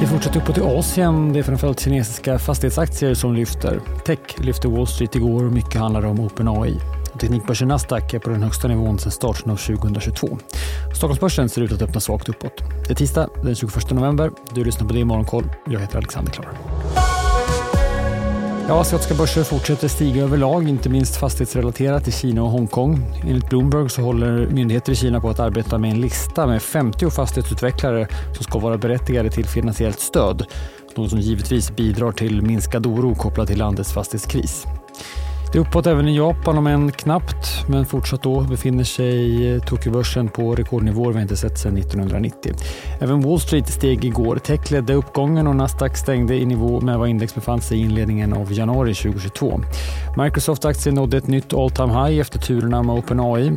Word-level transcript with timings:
Det 0.00 0.06
fortsätter 0.06 0.40
uppåt 0.40 0.58
i 0.58 0.60
Asien. 0.60 1.32
Det 1.32 1.38
är 1.38 1.42
framförallt 1.42 1.80
kinesiska 1.80 2.38
fastighetsaktier 2.38 3.14
som 3.14 3.34
lyfter. 3.34 3.80
Tech 4.04 4.18
lyfte 4.38 4.68
Wall 4.68 4.86
Street 4.86 5.16
igår 5.16 5.44
och 5.44 5.52
mycket 5.52 5.80
handlar 5.80 6.06
om 6.06 6.20
OpenAI. 6.20 6.76
Teknikbörsen 7.20 7.68
Nasdaq 7.68 8.14
är 8.14 8.18
på 8.18 8.30
den 8.30 8.42
högsta 8.42 8.68
nivån 8.68 8.98
sedan 8.98 9.12
starten 9.12 9.52
av 9.52 9.56
2022. 9.56 10.38
Stockholmsbörsen 10.96 11.48
ser 11.48 11.62
ut 11.62 11.72
att 11.72 11.82
öppna 11.82 12.00
svagt 12.00 12.28
uppåt. 12.28 12.62
Det 12.86 12.90
är 12.90 12.94
tisdag 12.94 13.28
den 13.42 13.54
21 13.54 13.90
november. 13.90 14.30
Du 14.54 14.64
lyssnar 14.64 14.86
på 14.86 14.92
det 14.92 15.00
i 15.00 15.04
Morgonkoll. 15.04 15.44
Jag 15.66 15.80
heter 15.80 15.96
Alexander 15.98 16.32
Klar. 16.32 16.48
Ja, 18.70 18.80
asiatiska 18.80 19.14
börser 19.14 19.44
fortsätter 19.44 19.88
stiga 19.88 20.22
överlag, 20.22 20.68
inte 20.68 20.88
minst 20.88 21.16
fastighetsrelaterat 21.16 22.08
i 22.08 22.12
Kina 22.12 22.42
och 22.42 22.50
Hongkong. 22.50 22.98
Enligt 23.22 23.48
Bloomberg 23.48 23.90
så 23.90 24.02
håller 24.02 24.46
myndigheter 24.46 24.92
i 24.92 24.96
Kina 24.96 25.20
på 25.20 25.30
att 25.30 25.40
arbeta 25.40 25.78
med 25.78 25.90
en 25.90 26.00
lista 26.00 26.46
med 26.46 26.62
50 26.62 27.10
fastighetsutvecklare 27.10 28.08
som 28.34 28.44
ska 28.44 28.58
vara 28.58 28.78
berättigade 28.78 29.30
till 29.30 29.46
finansiellt 29.46 30.00
stöd. 30.00 30.46
Något 30.96 31.10
som 31.10 31.20
givetvis 31.20 31.76
bidrar 31.76 32.12
till 32.12 32.42
minskad 32.42 32.86
oro 32.86 33.14
kopplat 33.14 33.48
till 33.48 33.58
landets 33.58 33.92
fastighetskris. 33.92 34.66
Det 35.52 35.58
är 35.58 35.62
uppåt 35.62 35.86
även 35.86 36.08
i 36.08 36.16
Japan 36.16 36.58
om 36.58 36.66
än 36.66 36.92
knappt, 36.92 37.68
men 37.68 37.86
fortsatt 37.86 38.22
då 38.22 38.40
befinner 38.40 38.84
sig 38.84 39.60
Tokyobörsen 39.60 40.28
på 40.28 40.54
rekordnivåer 40.54 41.12
vi 41.12 41.22
inte 41.22 41.36
sett 41.36 41.58
sedan 41.58 41.76
1990. 41.76 42.54
Även 43.00 43.20
Wall 43.20 43.40
Street 43.40 43.68
steg 43.68 44.04
igår. 44.04 44.36
Tech 44.36 44.70
ledde 44.70 44.94
uppgången 44.94 45.46
och 45.46 45.56
Nasdaq 45.56 45.96
stängde 45.96 46.34
i 46.34 46.46
nivå 46.46 46.80
med 46.80 46.98
vad 46.98 47.08
index 47.08 47.34
befann 47.34 47.60
sig 47.60 47.78
i 47.78 47.80
inledningen 47.80 48.32
av 48.32 48.52
januari 48.52 48.94
2022. 48.94 49.60
Microsoft-aktien 50.16 50.94
nådde 50.94 51.16
ett 51.16 51.26
nytt 51.26 51.54
all 51.54 51.70
time 51.70 51.92
high 51.92 52.20
efter 52.20 52.38
turerna 52.38 52.82
med 52.82 52.96
OpenAI. 52.96 53.52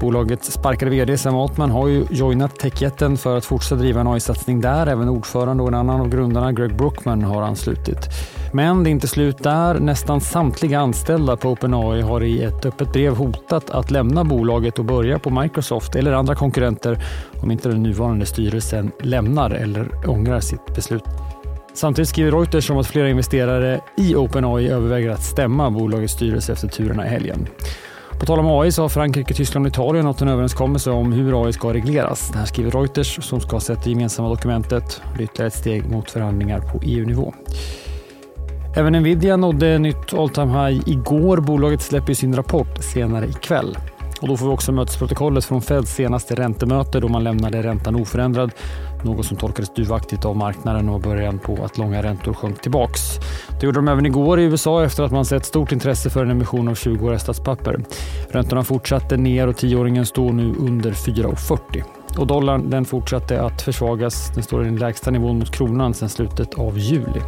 Bolagets 0.00 0.52
sparkade 0.52 0.90
vd 0.90 1.18
Sam 1.18 1.34
Altman 1.34 1.70
har 1.70 1.88
ju 1.88 2.06
joinat 2.10 2.58
techjätten 2.58 3.16
för 3.16 3.36
att 3.36 3.44
fortsätta 3.44 3.74
driva 3.74 4.00
en 4.00 4.06
AI-satsning 4.06 4.60
där. 4.60 4.86
Även 4.86 5.08
ordförande 5.08 5.62
och 5.62 5.68
en 5.68 5.74
annan 5.74 6.00
av 6.00 6.08
grundarna, 6.08 6.52
Greg 6.52 6.76
Brookman, 6.76 7.22
har 7.22 7.42
anslutit. 7.42 8.08
Men 8.52 8.84
det 8.84 8.90
är 8.90 8.92
inte 8.92 9.08
slut 9.08 9.38
där. 9.38 9.80
Nästan 9.80 10.20
samtliga 10.20 10.80
anställda 10.80 11.36
på 11.36 11.48
OpenAI 11.48 12.02
har 12.02 12.22
i 12.22 12.42
ett 12.42 12.66
öppet 12.66 12.92
brev 12.92 13.14
hotat 13.14 13.70
att 13.70 13.90
lämna 13.90 14.24
bolaget 14.24 14.78
och 14.78 14.84
börja 14.84 15.18
på 15.18 15.30
Microsoft 15.30 15.94
eller 15.94 16.12
andra 16.12 16.34
konkurrenter 16.34 16.98
om 17.42 17.50
inte 17.50 17.68
den 17.68 17.82
nuvarande 17.82 18.26
styrelsen 18.26 18.90
lämnar 19.00 19.50
eller 19.50 20.08
ångrar 20.08 20.40
sitt 20.40 20.74
beslut. 20.74 21.04
Samtidigt 21.74 22.08
skriver 22.08 22.32
Reuters 22.32 22.70
om 22.70 22.78
att 22.78 22.86
flera 22.86 23.08
investerare 23.08 23.80
i 23.96 24.14
OpenAI 24.14 24.68
överväger 24.68 25.10
att 25.10 25.22
stämma 25.22 25.70
bolagets 25.70 26.12
styrelse 26.14 26.52
efter 26.52 26.68
turerna 26.68 27.06
i 27.06 27.08
helgen. 27.08 27.48
På 28.18 28.26
tal 28.26 28.38
om 28.38 28.60
AI 28.60 28.72
så 28.72 28.82
har 28.82 28.88
Frankrike, 28.88 29.34
Tyskland 29.34 29.66
och 29.66 29.72
Italien 29.72 30.04
nått 30.04 30.20
en 30.20 30.28
överenskommelse 30.28 30.90
om 30.90 31.12
hur 31.12 31.46
AI 31.46 31.52
ska 31.52 31.72
regleras. 31.72 32.28
Det 32.32 32.38
här 32.38 32.46
skriver 32.46 32.70
Reuters 32.70 33.24
som 33.24 33.40
ska 33.40 33.60
sätta 33.60 33.80
det 33.84 33.90
gemensamma 33.90 34.28
dokumentet. 34.28 35.02
Det 35.16 35.22
är 35.22 35.24
ytterligare 35.24 35.46
ett 35.46 35.54
steg 35.54 35.90
mot 35.90 36.10
förhandlingar 36.10 36.60
på 36.60 36.80
EU-nivå. 36.82 37.34
Även 38.76 38.92
Nvidia 38.92 39.36
nådde 39.36 39.78
nytt 39.78 40.14
all 40.14 40.28
time 40.28 40.68
high 40.68 40.88
igår. 40.88 41.36
Bolaget 41.40 41.82
släpper 41.82 42.14
sin 42.14 42.36
rapport 42.36 42.84
senare 42.84 43.26
ikväll. 43.26 43.76
Och 44.20 44.28
då 44.28 44.36
får 44.36 44.46
vi 44.46 44.52
också 44.52 44.72
mötesprotokollet 44.72 45.44
från 45.44 45.62
Feds 45.62 45.94
senaste 45.94 46.34
räntemöte 46.34 47.00
då 47.00 47.08
man 47.08 47.24
lämnade 47.24 47.62
räntan 47.62 47.96
oförändrad. 47.96 48.50
Något 49.02 49.26
som 49.26 49.36
tolkades 49.36 49.74
duvaktigt 49.74 50.24
av 50.24 50.36
marknaden 50.36 50.88
och 50.88 51.00
början 51.00 51.38
på 51.38 51.64
att 51.64 51.78
långa 51.78 52.02
räntor 52.02 52.32
sjönk 52.32 52.62
tillbaks. 52.62 53.00
Det 53.60 53.66
gjorde 53.66 53.78
de 53.78 53.88
även 53.88 54.06
igår 54.06 54.40
i 54.40 54.44
USA 54.44 54.84
efter 54.84 55.02
att 55.02 55.12
man 55.12 55.24
sett 55.24 55.44
stort 55.44 55.72
intresse 55.72 56.10
för 56.10 56.24
en 56.24 56.30
emission 56.30 56.68
av 56.68 56.74
20-åriga 56.74 57.18
statspapper. 57.18 57.80
Räntorna 58.30 58.64
fortsatte 58.64 59.16
ner 59.16 59.46
och 59.46 59.56
tioåringen 59.56 60.06
står 60.06 60.32
nu 60.32 60.54
under 60.58 60.90
4,40. 60.90 61.82
Och 62.18 62.26
dollarn 62.26 62.70
den 62.70 62.84
fortsatte 62.84 63.42
att 63.42 63.62
försvagas. 63.62 64.30
Den 64.34 64.42
står 64.42 64.62
i 64.62 64.64
den 64.64 64.76
lägsta 64.76 65.10
nivån 65.10 65.38
mot 65.38 65.50
kronan 65.50 65.94
sedan 65.94 66.08
slutet 66.08 66.54
av 66.54 66.78
juli. 66.78 67.20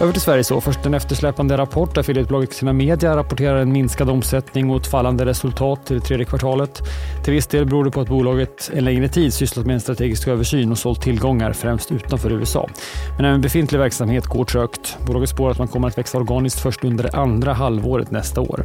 Över 0.00 0.12
till 0.12 0.22
Sverige 0.22 0.44
så. 0.44 0.60
Först 0.60 0.86
en 0.86 0.94
eftersläpande 0.94 1.56
rapport. 1.56 1.94
där 1.94 2.00
Affiliatebolaget 2.00 2.52
Sina 2.52 2.72
Media 2.72 3.16
rapporterar 3.16 3.56
en 3.58 3.72
minskad 3.72 4.10
omsättning 4.10 4.70
och 4.70 4.80
ett 4.80 4.86
fallande 4.86 5.26
resultat 5.26 5.86
till 5.86 5.98
det 5.98 6.02
tredje 6.06 6.24
kvartalet. 6.24 6.82
Till 7.24 7.32
viss 7.32 7.46
del 7.46 7.66
beror 7.66 7.84
det 7.84 7.90
på 7.90 8.00
att 8.00 8.08
bolaget 8.08 8.70
en 8.74 8.84
längre 8.84 9.08
tid 9.08 9.34
sysslat 9.34 9.66
med 9.66 9.74
en 9.74 9.80
strategisk 9.80 10.28
översyn 10.28 10.72
och 10.72 10.78
sålt 10.78 11.02
tillgångar 11.02 11.52
främst 11.52 11.92
utanför 11.92 12.32
USA. 12.32 12.68
Men 13.16 13.24
även 13.24 13.40
befintlig 13.40 13.78
verksamhet 13.78 14.26
går 14.26 14.44
trögt. 14.44 14.98
Bolaget 15.06 15.28
spår 15.28 15.50
att 15.50 15.58
man 15.58 15.68
kommer 15.68 15.88
att 15.88 15.98
växa 15.98 16.18
organiskt 16.18 16.60
först 16.60 16.84
under 16.84 17.04
det 17.04 17.10
andra 17.12 17.52
halvåret 17.52 18.10
nästa 18.10 18.40
år. 18.40 18.64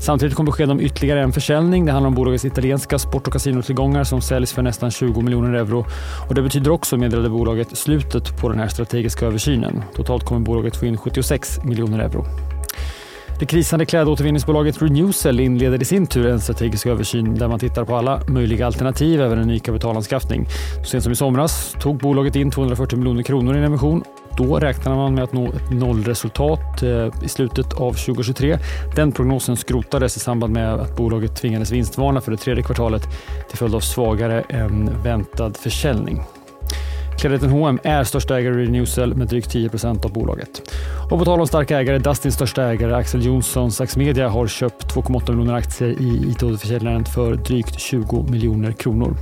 Samtidigt 0.00 0.36
kom 0.36 0.46
besked 0.46 0.70
om 0.70 0.80
ytterligare 0.80 1.22
en 1.22 1.32
försäljning. 1.32 1.86
Det 1.86 1.92
handlar 1.92 2.08
om 2.08 2.14
bolagets 2.14 2.44
italienska 2.44 2.98
sport 2.98 3.26
och 3.26 3.32
kasinotillgångar 3.32 4.04
som 4.04 4.20
säljs 4.20 4.52
för 4.52 4.62
nästan 4.62 4.90
20 4.90 5.20
miljoner 5.20 5.52
euro. 5.52 5.86
Och 6.28 6.34
det 6.34 6.42
betyder 6.42 6.70
också, 6.70 6.96
meddelade 6.96 7.28
bolaget, 7.28 7.78
slutet 7.78 8.40
på 8.40 8.48
den 8.48 8.58
här 8.58 8.68
strategiska 8.68 9.26
översynen. 9.26 9.82
Totalt 9.94 10.24
kommer 10.24 10.40
bolaget 10.40 10.76
få 10.76 10.86
in 10.86 10.96
76 10.96 11.64
miljoner 11.64 11.98
euro. 11.98 12.24
Det 13.38 13.46
krisande 13.46 13.86
klädåtervinningsbolaget 13.86 14.82
Renewcell 14.82 15.40
inleder 15.40 15.82
i 15.82 15.84
sin 15.84 16.06
tur 16.06 16.26
en 16.26 16.40
strategisk 16.40 16.86
översyn 16.86 17.34
där 17.34 17.48
man 17.48 17.58
tittar 17.58 17.84
på 17.84 17.96
alla 17.96 18.20
möjliga 18.28 18.66
alternativ, 18.66 19.20
även 19.20 19.38
en 19.38 19.48
ny 19.48 19.58
kapitalanskaffning. 19.58 20.46
Så 20.76 20.84
sent 20.84 21.02
som 21.02 21.12
i 21.12 21.16
somras 21.16 21.76
tog 21.80 21.98
bolaget 21.98 22.36
in 22.36 22.50
240 22.50 22.98
miljoner 22.98 23.22
kronor 23.22 23.54
i 23.54 23.58
en 23.58 23.64
emission 23.64 24.04
då 24.38 24.58
räknar 24.58 24.96
man 24.96 25.14
med 25.14 25.24
att 25.24 25.32
nå 25.32 25.52
ett 25.52 25.70
nollresultat 25.70 26.82
eh, 26.82 27.08
i 27.22 27.28
slutet 27.28 27.72
av 27.72 27.92
2023. 27.92 28.58
Den 28.96 29.12
prognosen 29.12 29.56
skrotades 29.56 30.16
i 30.16 30.20
samband 30.20 30.52
med 30.52 30.74
att 30.74 30.96
bolaget 30.96 31.36
tvingades 31.36 31.70
vinstvarna 31.70 32.20
för 32.20 32.30
det 32.30 32.36
tredje 32.36 32.62
kvartalet 32.62 33.02
till 33.48 33.58
följd 33.58 33.74
av 33.74 33.80
svagare 33.80 34.40
än 34.48 35.02
väntad 35.02 35.52
försäljning. 35.52 36.22
Klädrätten 37.18 37.50
H&M 37.50 37.78
är 37.84 38.04
största 38.04 38.38
ägare 38.38 38.62
i 38.62 38.66
Renewcell 38.66 39.14
med 39.14 39.28
drygt 39.28 39.54
10% 39.54 40.04
av 40.04 40.12
bolaget. 40.12 40.62
Och 41.10 41.18
på 41.18 41.24
tal 41.24 41.40
om 41.40 41.46
starka 41.46 41.78
ägare, 41.78 41.98
Dustins 41.98 42.34
största 42.34 42.62
ägare 42.62 42.94
Axel 42.94 43.26
Jonsson 43.26 43.72
Saxmedia 43.72 44.28
har 44.28 44.46
köpt 44.46 44.94
2,8 44.94 45.30
miljoner 45.30 45.54
aktier 45.54 45.88
i 45.88 46.30
it-försäljaren 46.30 47.04
för 47.04 47.34
drygt 47.34 47.80
20 47.80 48.22
miljoner 48.22 48.72
kronor. 48.72 49.16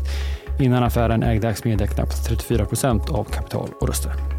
Innan 0.60 0.82
affären 0.82 1.22
ägde 1.22 1.48
Axmedia 1.48 1.86
knappt 1.86 2.30
34% 2.30 3.12
av 3.12 3.24
kapital 3.24 3.68
och 3.80 3.88
röster. 3.88 4.35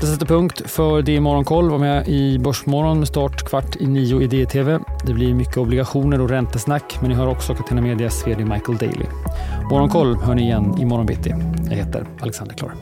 Det 0.00 0.06
sätter 0.06 0.26
punkt 0.26 0.62
för 0.66 1.02
det 1.02 1.20
Morgonkoll. 1.20 1.70
Var 1.70 1.78
med 1.78 2.08
i 2.08 2.38
Börsmorgon 2.38 2.98
med 2.98 3.08
start 3.08 3.48
kvart 3.48 3.76
i 3.76 3.86
nio 3.86 4.22
i 4.22 4.26
DTV. 4.26 4.78
Det 5.06 5.14
blir 5.14 5.34
mycket 5.34 5.56
obligationer 5.56 6.20
och 6.20 6.30
räntesnack, 6.30 6.98
men 7.00 7.10
ni 7.10 7.16
hör 7.16 7.26
också 7.26 7.54
Catena 7.54 7.80
Medias 7.80 8.26
vd 8.26 8.44
Michael 8.44 8.78
Daly. 8.78 9.06
Morgonkoll 9.70 10.16
hör 10.16 10.34
ni 10.34 10.42
igen 10.42 10.74
i 10.80 10.84
morgon 10.84 11.06
bitti. 11.06 11.34
Jag 11.70 11.76
heter 11.76 12.06
Alexander 12.20 12.54
Klar. 12.54 12.72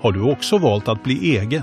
Har 0.00 0.12
du 0.12 0.32
också 0.32 0.58
valt 0.58 0.88
att 0.88 1.04
bli 1.04 1.38
egen? 1.38 1.62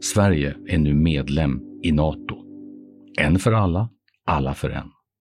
Sverige 0.00 0.56
är 0.66 0.78
nu 0.78 0.94
medlem 0.94 1.60
i 1.82 1.92
Nato. 1.92 2.36
En 3.18 3.38
för 3.38 3.52
alla, 3.52 3.88
alla 4.26 4.54
för 4.54 4.70
en. 4.70 4.95